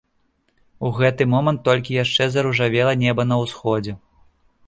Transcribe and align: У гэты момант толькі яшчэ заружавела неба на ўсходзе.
У 0.87 0.89
гэты 0.99 1.27
момант 1.33 1.61
толькі 1.67 1.99
яшчэ 2.03 2.23
заружавела 2.35 2.93
неба 3.03 3.21
на 3.33 3.39
ўсходзе. 3.43 3.93